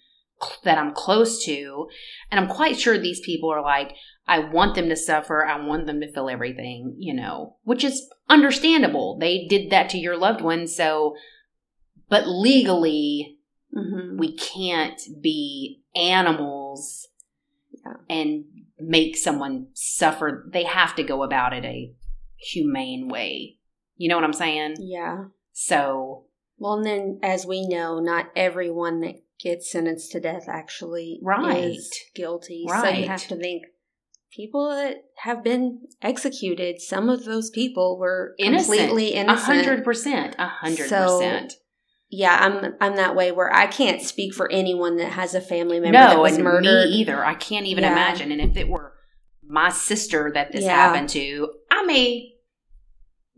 [0.64, 1.88] that I'm close to.
[2.32, 3.96] And I'm quite sure these people are like,
[4.28, 5.46] I want them to suffer.
[5.46, 9.18] I want them to feel everything, you know, which is understandable.
[9.20, 10.68] They did that to your loved one.
[10.68, 11.16] So,
[12.10, 13.38] but legally,
[13.74, 17.08] hmm we can't be animals
[17.86, 17.94] Yeah.
[18.10, 18.46] and
[18.80, 20.50] make someone suffer.
[20.52, 21.94] They have to go about it a
[22.38, 23.58] humane way.
[23.98, 24.76] You know what I'm saying?
[24.80, 25.26] Yeah.
[25.54, 26.26] So,
[26.58, 31.76] Well, and then as we know, not everyone that gets sentenced to death actually Right.
[31.76, 32.66] is guilty.
[32.68, 33.02] So Right.
[33.04, 33.64] you have to think
[34.36, 38.78] people that have been executed, some of those people were innocent.
[38.80, 39.46] completely A innocent.
[39.58, 40.36] hundred percent.
[40.40, 41.54] A hundred So, percent.
[42.10, 45.80] Yeah, I'm I'm that way where I can't speak for anyone that has a family
[45.80, 46.90] member that No, was and murdered.
[46.90, 47.24] me either.
[47.26, 47.92] I can't even Yeah.
[47.92, 48.32] imagine.
[48.32, 48.94] And if it were
[49.48, 50.72] my sister that this Yeah.
[50.76, 52.32] happened to, I may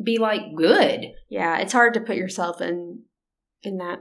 [0.04, 1.14] be like, good.
[1.30, 3.04] Yeah, it's hard to put yourself in
[3.64, 4.00] in that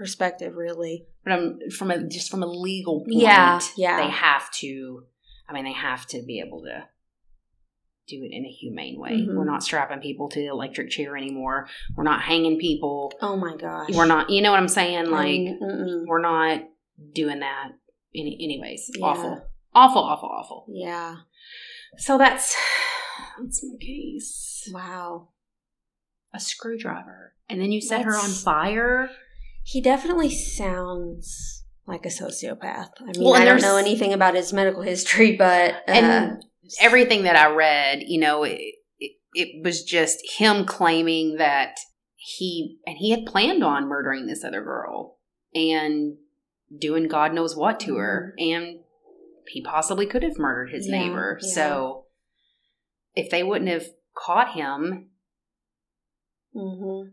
[0.00, 1.04] perspective, really.
[1.22, 3.12] But I'm from a just from a legal point.
[3.22, 4.02] Yeah, yeah.
[4.02, 5.04] They have to.
[5.46, 6.84] I mean, they have to be able to
[8.08, 9.10] do it in a humane way.
[9.12, 9.34] Mhm.
[9.36, 11.68] We're not strapping people to the electric chair anymore.
[11.94, 13.12] We're not hanging people.
[13.20, 14.30] Oh my gosh, We're not.
[14.30, 15.10] You know what I'm saying?
[15.10, 16.06] Like mm-mm.
[16.06, 16.62] we're not
[17.12, 17.72] doing that.
[18.14, 19.04] Any, anyways, Yeah.
[19.06, 20.66] awful, awful, awful, awful.
[20.68, 21.16] yeah.
[21.98, 22.56] So that's
[23.38, 24.68] that's my case.
[24.72, 25.28] Wow.
[26.32, 29.10] A screwdriver, and then you set her on fire.
[29.70, 32.88] He definitely sounds like a sociopath.
[33.00, 36.44] I mean, Well, I don't know anything about his medical history, but uh, and
[36.80, 38.60] everything that I read, you know, it,
[38.98, 41.76] it, it was just him claiming that
[42.16, 45.18] he and he had planned on murdering this other girl
[45.54, 46.16] and
[46.76, 48.80] doing God knows what to her, and
[49.46, 50.94] he possibly could have murdered his Mm-hmm.
[50.94, 51.38] Yeah, neighbor.
[51.42, 51.48] yeah.
[51.48, 52.04] So
[53.14, 55.10] if they wouldn't have caught him,
[56.56, 57.10] mhm.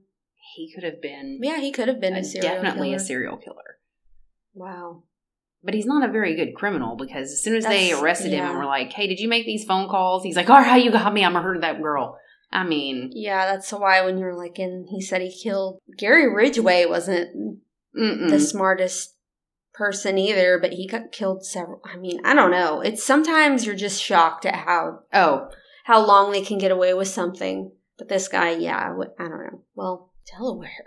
[0.55, 3.77] He could have been yeah, he could have been a, serial definitely a serial killer.
[4.53, 5.03] Wow.
[5.63, 8.45] But he's not a very good criminal because as soon as they That's- arrested him
[8.45, 8.57] and yeah.
[8.57, 11.13] were like, "Hey, did you make these phone calls?" He's like, "All right, you got
[11.13, 11.25] me.
[11.25, 12.17] I'm gonna hurt that girl."
[12.51, 16.86] I mean, Yeah, that's why when you're like, and he said he killed Gary Ridgway
[16.86, 17.60] wasn't
[17.95, 18.29] mm-mm.
[18.29, 19.15] the smartest
[19.73, 21.81] person either, but he got killed several.
[21.83, 22.79] I mean, I don't know.
[22.81, 25.49] It's sometimes you're just shocked at how oh,
[25.83, 27.71] how long they can get away with something.
[27.97, 29.62] But this guy, yeah, I would- I don't know.
[29.75, 30.86] Well, Delaware,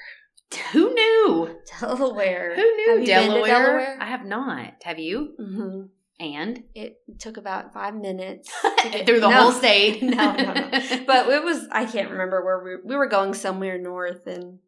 [0.72, 1.56] who knew?
[1.80, 2.54] Delaware.
[2.56, 3.46] Who knew Have you been to Delaware?
[3.46, 3.98] Delaware?
[4.00, 4.74] I have not.
[4.82, 5.34] Have you?
[5.38, 5.82] hmm
[6.18, 8.50] And It took about five minutes
[8.82, 9.42] get, through the No.
[9.42, 10.02] whole state?
[10.02, 10.70] No, no, no.
[11.06, 14.58] but it was I can't remember where we we were going somewhere north and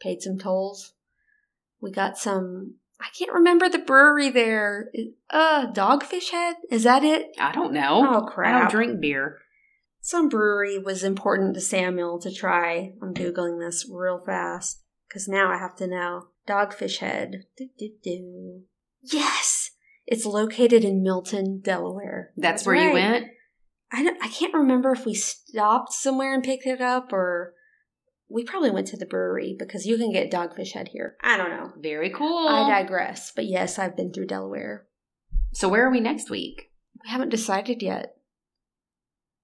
[0.00, 0.94] paid some tolls.
[1.80, 2.74] We got some.
[3.00, 4.90] I can't remember the brewery there.
[5.30, 7.28] Uh, Dogfish Head is that it?
[7.38, 8.04] I don't know.
[8.04, 8.54] Oh crap!
[8.54, 9.38] I don't drink beer.
[10.08, 12.94] Some brewery was important to Samuel to try.
[13.02, 16.28] I'm googling this real fast because now I have to know.
[16.48, 17.44] Dogfish Head.
[17.58, 18.62] Do, do, do.
[19.02, 19.72] Yes,
[20.06, 22.32] it's located in Milton, Delaware.
[22.38, 23.26] That's where you went.
[23.92, 27.52] I don't, I can't remember if we stopped somewhere and picked it up or
[28.30, 31.16] we probably went to the brewery because you can get Dogfish Head here.
[31.22, 31.72] I don't know.
[31.82, 32.48] Very cool.
[32.48, 33.30] I digress.
[33.36, 34.86] But yes, I've been through Delaware.
[35.52, 36.70] so where are we next week?
[37.04, 38.14] We haven't decided yet.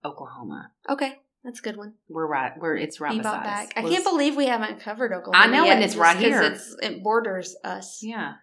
[0.05, 0.71] Oklahoma.
[0.89, 1.95] Okay, that's a good one.
[2.09, 2.53] We're right.
[2.59, 3.73] We're it's right Bebop beside back.
[3.77, 5.45] I can't believe we haven't covered Oklahoma.
[5.45, 6.43] I know, yet, and it's right here.
[6.43, 8.01] It's, it borders us.
[8.03, 8.35] Yeah.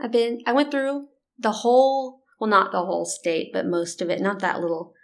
[0.00, 0.40] I've been.
[0.46, 1.06] I went through
[1.38, 2.22] the whole.
[2.40, 4.20] Well, not the whole state, but most of it.
[4.20, 4.94] Not that little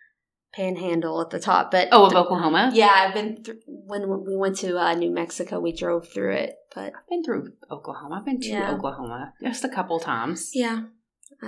[0.52, 2.70] panhandle at the top, but Oh, of Oklahoma.
[2.74, 5.60] Yeah, I've been through, when we went to uh, New Mexico.
[5.60, 8.16] We drove through it, but I've been through Oklahoma.
[8.16, 8.72] I've been to Yeah.
[8.72, 10.50] Oklahoma just a couple times.
[10.54, 10.84] yeah,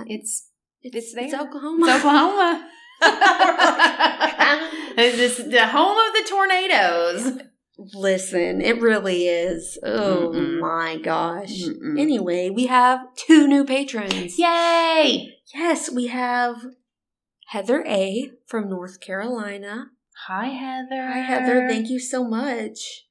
[0.05, 0.47] It's
[0.81, 1.25] it's, It's there.
[1.25, 1.85] It's Oklahoma.
[1.87, 2.69] It's Oklahoma.
[4.95, 7.41] this the home of the tornadoes.
[7.93, 9.77] Listen, it really is.
[9.83, 10.59] Oh Mm-mm.
[10.59, 11.63] my gosh.
[11.63, 11.99] Mm-mm.
[11.99, 14.37] Anyway, we have two new patrons.
[14.37, 15.35] Yay!
[15.53, 16.57] Yes, we have
[17.47, 18.31] Heather A.
[18.45, 19.87] from North Carolina.
[20.27, 21.07] Hi, Heather.
[21.11, 21.67] Hi, Heather.
[21.67, 23.07] Thank you so much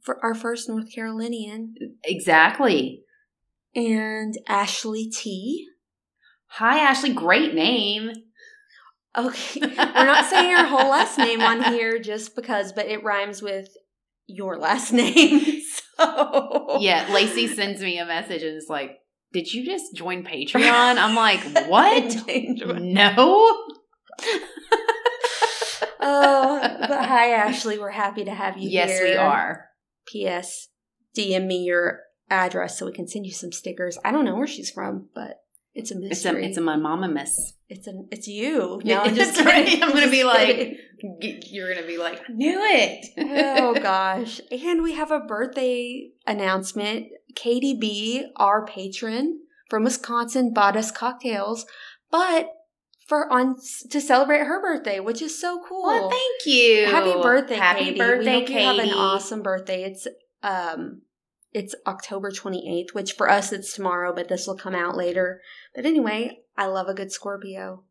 [0.00, 1.74] for our first North Carolinian.
[2.02, 3.02] Exactly.
[3.74, 5.66] And Ashley T.
[6.46, 7.12] Hi, Ashley.
[7.12, 8.12] Great name.
[9.16, 9.60] Okay.
[9.60, 13.68] We're not saying your whole last name on here just because, but it rhymes with
[14.26, 15.60] your last name.
[15.96, 18.98] So Yeah, Lacey sends me a message and is like,
[19.32, 20.96] Did you just join Patreon?
[20.98, 22.16] I'm like, What?
[22.80, 23.14] no.
[26.00, 27.78] oh, but hi, Ashley.
[27.78, 28.86] We're happy to have you here.
[28.86, 29.08] yes, here.
[29.10, 29.66] we are.
[30.06, 30.68] P.S.
[31.16, 32.00] DM me your
[32.30, 33.98] address so we can send you some stickers.
[34.04, 35.38] I don't know where she's from, but
[35.74, 36.46] it's a It's a, mystery.
[36.46, 37.54] it's a my mama miss.
[37.68, 38.80] it's a, it's you.
[38.84, 39.82] No, I'm just kidding.
[39.82, 40.76] I'm gonna be like-
[41.50, 43.06] You're gonna be like, I knew it.
[43.18, 44.40] oh gosh.
[44.50, 47.06] And we have a birthday announcement.
[47.34, 51.66] Katie B, our patron from Wisconsin, bought us cocktails,
[52.10, 52.48] but
[53.08, 53.56] for on
[53.90, 55.82] to celebrate her birthday, which is so cool.
[55.86, 56.86] Well, thank you.
[56.86, 57.98] Happy birthday, Happy Katie.
[57.98, 58.60] birthday, we hope Katie.
[58.62, 59.82] you have an awesome birthday.
[59.84, 60.06] It's
[60.42, 61.02] um
[61.54, 65.40] it's October 28th, which for us it's tomorrow, but this will come out later.
[65.74, 67.84] But anyway, I love a good Scorpio.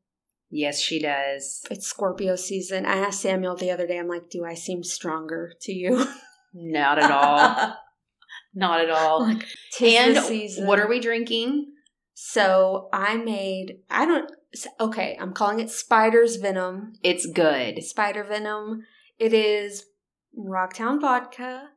[0.50, 1.64] Yes, she does.
[1.72, 2.86] It's Scorpio season.
[2.86, 6.06] I asked Samuel the other day, I'm like, do I seem stronger to you?
[6.54, 7.76] Not at all.
[8.54, 9.22] Not at all.
[9.22, 9.48] like,
[9.82, 10.68] and season.
[10.68, 11.72] what are we drinking?
[12.14, 14.30] So I made, I don't,
[14.80, 16.94] okay, I'm calling it Spider's Venom.
[17.02, 17.82] It's good.
[17.82, 18.84] Spider Venom.
[19.18, 19.86] It is
[20.38, 21.70] Rocktown vodka.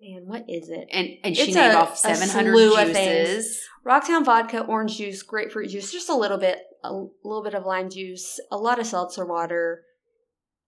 [0.00, 0.88] Man, what is it?
[0.92, 3.28] And and she It's named a- off seven hundred slew of things.
[3.28, 3.60] juices.
[3.84, 7.90] Rocktown vodka, orange juice, grapefruit juice, just a little bit, a little bit of lime
[7.90, 9.82] juice, a lot of seltzer water,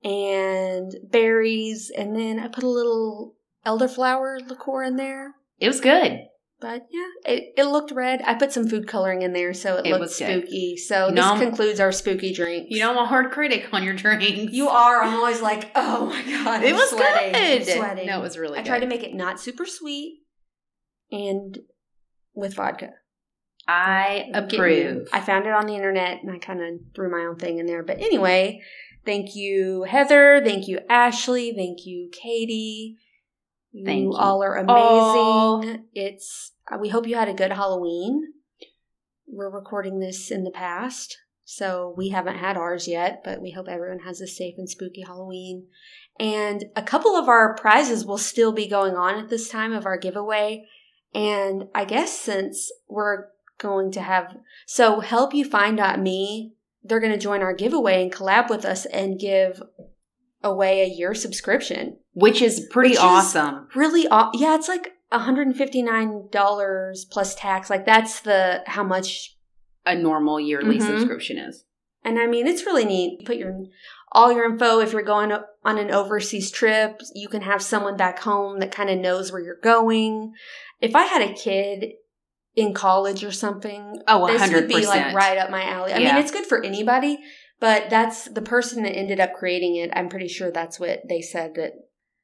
[0.02, 3.34] and berries, and then I put a little
[3.66, 5.34] elderflower liqueur in there.
[5.58, 6.20] It was good.
[6.60, 8.20] But yeah, it, it looked red.
[8.26, 10.42] I put some food coloring in there, so it, It looked was good.
[10.42, 10.76] spooky.
[10.76, 12.66] So You this know, I'm- concludes our spooky drink.
[12.68, 14.52] You know, I'm a hard critic on your drinks.
[14.52, 15.02] you are.
[15.02, 17.34] I'm always like, oh my god, It I'm was sweating.
[17.34, 17.66] I'm good.
[17.66, 18.06] sweating.
[18.06, 18.68] No, it was really I good.
[18.68, 20.18] tried to make it not super sweet,
[21.10, 21.58] and
[22.34, 22.90] with vodka.
[23.66, 25.08] I I'm approve.
[25.12, 27.66] I found it on the internet and I kind of threw my own thing in
[27.66, 27.82] there.
[27.82, 28.60] But anyway,
[29.06, 30.40] thank you, Heather.
[30.44, 31.52] Thank you, Ashley.
[31.54, 32.96] Thank you, Katie.
[33.72, 35.60] You, Thank you all are all.
[35.62, 35.84] amazing.
[35.94, 38.32] It's uh, we hope you had a good Halloween.
[39.26, 43.68] We're recording this in the past, so we haven't had ours yet, but we hope
[43.68, 45.66] everyone has a safe and spooky Halloween.
[46.18, 49.86] And a couple of our prizes will still be going on at this time of
[49.86, 50.66] our giveaway.
[51.14, 53.26] And I guess since we're
[53.58, 58.12] going to have so help you find me, they're going to join our giveaway and
[58.12, 59.62] collab with us and give
[60.42, 61.96] away a year subscription.
[62.14, 63.68] Which is pretty Which is- awesome.
[63.74, 67.70] Really, aw- yeah, it's like $159 plus tax.
[67.70, 69.36] Like that's the how much
[69.86, 70.86] A normal yearly Mhm.
[70.86, 71.64] subscription is.
[72.04, 73.24] And I mean, it's really neat.
[73.26, 73.54] Put your
[74.12, 75.32] all your info if you're going
[75.64, 77.00] on an overseas trip.
[77.14, 80.32] You can have someone back home that kind of knows where you're going.
[80.80, 81.92] If I had a kid
[82.56, 85.92] in college or something, Oh, this would be like right up my alley.
[85.92, 86.12] I Yeah.
[86.14, 87.18] mean, it's good for anybody,
[87.60, 89.90] but that's the person that ended up creating it.
[89.94, 91.72] I'm pretty sure that's what they said that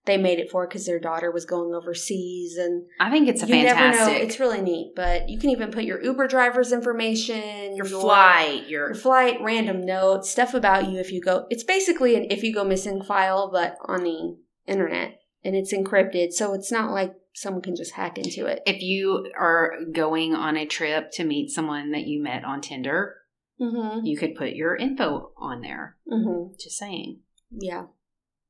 [0.07, 3.47] they made it for because their daughter was going overseas and I think it's a
[3.47, 4.15] you never fantastic.
[4.15, 4.21] know.
[4.21, 8.87] It's really neat, but you can even put your Uber driver's information, your flight, your
[8.87, 11.47] your flight, random notes, stuff about you if you go.
[11.51, 16.33] It's basically an if you go missing file, but on the internet, and it's encrypted,
[16.33, 18.63] so it's not like someone can just hack into it.
[18.65, 23.17] if you are going on a trip to meet someone that you met on Tinder,
[23.61, 24.05] Mm-hmm.
[24.05, 25.97] you could put your info on there.
[26.13, 26.55] Mm-hmm.
[26.61, 27.21] Just saying.
[27.51, 27.85] Yeah,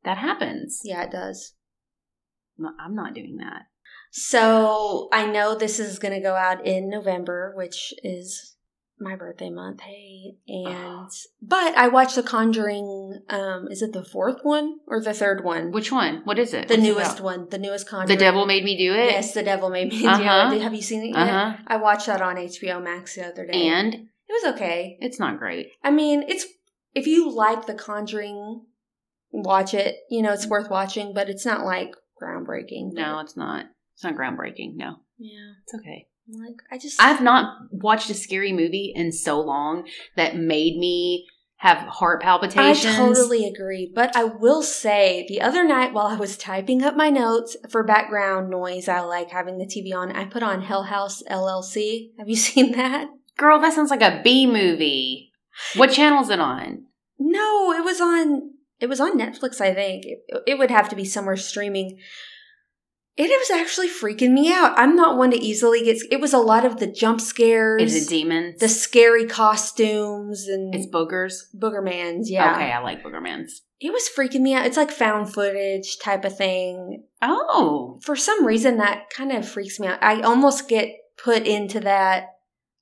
[0.05, 0.81] That happens.
[0.85, 1.55] yeah, it does.
[2.59, 3.63] No, I'm not doing that.
[4.11, 8.57] So I know this is going to go out in November, which is
[8.99, 9.81] my birthday month.
[9.83, 11.11] Hey, and
[11.43, 13.21] but I watched The Conjuring.
[13.29, 15.71] Um, is it the fourth one or the third one?
[15.71, 16.23] Which one?
[16.25, 16.67] What is it?
[16.69, 17.25] the What's newest about?
[17.25, 18.09] one, the newest Conjuring.
[18.09, 19.11] The Devil Made Me Do It?
[19.11, 20.49] Yes, the devil made me Uh-huh.
[20.51, 20.63] do it.
[20.63, 21.17] Have you seen it yet?
[21.17, 21.57] Uh huh.
[21.67, 23.53] I watched that on HBO Max the other day.
[23.69, 24.97] And it was okay.
[25.01, 25.69] it's not great.
[25.83, 26.47] I mean, it's
[26.95, 28.63] if you like The Conjuring,
[29.31, 29.97] watch it.
[30.11, 30.51] You know, it's mm-hmm.
[30.53, 32.93] worth watching, but it's not like groundbreaking.
[32.93, 33.67] No, it's not.
[33.95, 34.77] It's not groundbreaking.
[34.77, 35.53] No, Yeah.
[35.63, 36.09] it's okay.
[36.29, 41.27] Like I just I've not watched a scary movie in so long that made me
[41.59, 42.95] have heart palpitations.
[42.95, 43.91] I totally agree.
[43.95, 47.83] But I will say the other night while I was typing up my notes for
[47.83, 50.13] background noise, I like having the TV on.
[50.13, 52.11] I put on Hell House LLC.
[52.19, 53.09] Have you seen that?
[53.39, 55.33] Girl, that sounds like a B movie.
[55.77, 56.85] What channel is it on?
[57.19, 60.05] No, it was on it was on Netflix, I think.
[60.05, 61.99] It, it would have to be somewhere streaming.
[63.19, 64.75] It was actually freaking me out.
[64.79, 65.97] I'm not one to easily get.
[66.11, 68.61] It was a lot of the jump scares, Is it demons?
[68.61, 71.45] the scary costumes, and it's boogers.
[71.57, 72.25] boogermans.
[72.27, 73.53] Yeah, Okay, I like boogermans.
[73.81, 74.67] it was freaking me out.
[74.67, 77.05] It's like found footage type of thing.
[77.23, 79.99] Oh, For some reason, that kind of freaks me out.
[80.03, 82.36] I almost get put into that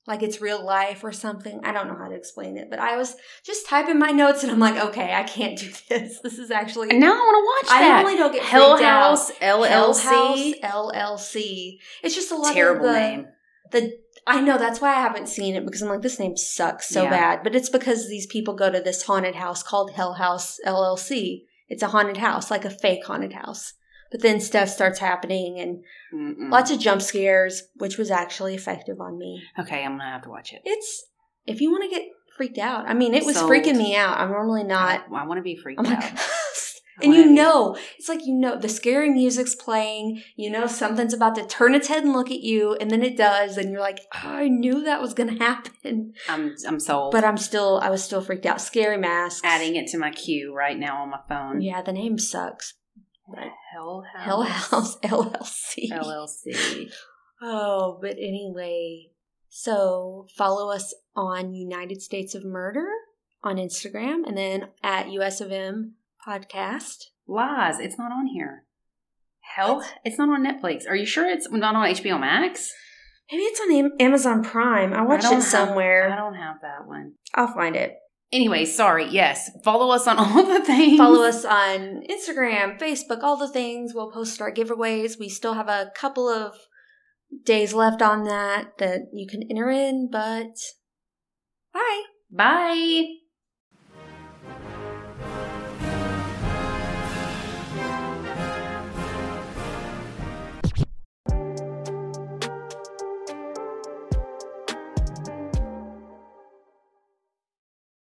[0.07, 1.59] like it's real life or something.
[1.63, 4.51] I don't know how to explain it, but I was just typing my notes and
[4.51, 6.19] I'm like, okay, I can't do this.
[6.21, 7.79] This is actually and now I want to watch it.
[7.79, 8.01] I that.
[8.03, 9.01] normally don't get Hell freaked out.
[9.09, 10.61] House Hell LLC.
[10.61, 11.77] House LLC.
[12.03, 13.27] It's just a lot Terrible of the, name.
[13.71, 13.97] The
[14.27, 17.03] I know that's why I haven't seen it because I'm like this name sucks so
[17.03, 17.09] Yeah.
[17.09, 17.43] bad.
[17.43, 21.43] But it's because these people go to this haunted house called Hell House LLC.
[21.67, 23.73] It's a haunted house, like a fake haunted house.
[24.15, 26.49] But then stuff starts happening and Mm-mm.
[26.49, 29.43] lots of jump scares, which was actually effective on me.
[29.59, 30.61] Okay, I'm gonna have to watch it.
[30.63, 31.03] It's
[31.45, 32.07] if you want to get
[32.37, 32.87] freaked out.
[32.87, 33.51] I mean, it was Sold.
[33.51, 34.17] freaking me out.
[34.17, 35.03] I'm normally not.
[35.13, 36.01] I, want to be freaked I'm out.
[36.01, 36.13] like,
[37.03, 40.23] and you know, it's like you know the scary music's playing.
[40.37, 43.17] You know something's about to turn its head and look at you, and then it
[43.17, 46.13] does, and you're like, oh, I knew that was gonna happen.
[46.29, 47.11] I'm I'm sold.
[47.11, 48.61] But I'm still, I was still freaked out.
[48.61, 49.41] Scary masks.
[49.43, 51.59] adding it to my queue right now on my phone.
[51.59, 52.75] Yeah, the name sucks.
[53.73, 54.25] Hell House.
[54.25, 55.89] Hell House LLC.
[55.91, 56.89] LLC.
[57.41, 59.07] Oh, but anyway,
[59.49, 62.87] so follow us on United States of Murder
[63.43, 65.93] on Instagram, and then at US of M
[66.27, 67.05] podcast.
[67.27, 67.79] Lies.
[67.79, 68.63] It's not on here.
[69.55, 70.87] Hell, it's not on Netflix.
[70.89, 72.71] Are you sure it's not on HBO Max?
[73.31, 74.93] Maybe it's on Amazon Prime.
[74.93, 76.11] I watched don't it have- somewhere.
[76.11, 77.13] I don't have that one.
[77.33, 77.95] I'll find it.
[78.31, 79.07] Anyway, sorry.
[79.07, 80.97] Yes, follow us on all the things.
[80.97, 83.93] Follow us on Instagram, Facebook, all the things.
[83.93, 85.19] We'll post our giveaways.
[85.19, 86.55] We still have a couple of
[87.43, 90.55] days left on that that you can enter in, but
[91.73, 92.03] bye.
[92.31, 93.24] Bye.